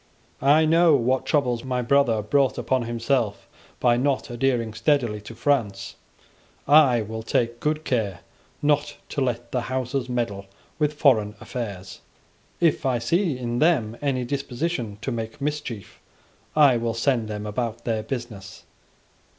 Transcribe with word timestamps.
I 0.41 0.65
know 0.65 0.95
what 0.95 1.27
troubles 1.27 1.63
my 1.63 1.83
brother 1.83 2.23
brought 2.23 2.57
on 2.71 2.81
himself 2.85 3.47
by 3.79 3.97
not 3.97 4.31
adhering 4.31 4.73
steadily 4.73 5.21
to 5.21 5.35
France. 5.35 5.93
I 6.67 7.03
will 7.03 7.21
take 7.21 7.59
good 7.59 7.85
care 7.85 8.21
not 8.63 8.97
to 9.09 9.21
let 9.21 9.51
the 9.51 9.61
Houses 9.61 10.09
meddle 10.09 10.47
with 10.79 10.93
foreign 10.93 11.35
affairs. 11.39 12.01
If 12.59 12.83
I 12.83 12.97
see 12.97 13.37
in 13.37 13.59
them 13.59 13.95
any 14.01 14.25
disposition 14.25 14.97
to 15.03 15.11
make 15.11 15.39
mischief, 15.39 15.99
I 16.55 16.77
will 16.77 16.95
send 16.95 17.27
them 17.27 17.45
about 17.45 17.85
their 17.85 18.01
business. 18.01 18.63